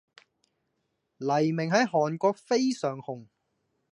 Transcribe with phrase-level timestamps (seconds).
[1.19, 3.27] 黎明在韓國非常紅